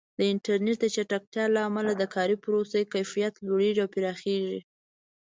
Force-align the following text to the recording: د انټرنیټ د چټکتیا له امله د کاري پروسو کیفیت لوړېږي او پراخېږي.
د 0.17 0.19
انټرنیټ 0.31 0.77
د 0.81 0.85
چټکتیا 0.95 1.45
له 1.55 1.59
امله 1.67 1.91
د 1.97 2.03
کاري 2.15 2.35
پروسو 2.43 2.79
کیفیت 2.93 3.33
لوړېږي 3.47 3.81
او 3.83 3.91
پراخېږي. 3.95 4.59